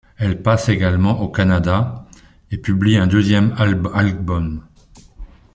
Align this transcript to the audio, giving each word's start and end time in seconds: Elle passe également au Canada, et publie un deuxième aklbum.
Elle 0.17 0.41
passe 0.41 0.67
également 0.69 1.21
au 1.21 1.27
Canada, 1.29 2.07
et 2.49 2.57
publie 2.57 2.97
un 2.97 3.05
deuxième 3.05 3.53
aklbum. 3.93 4.63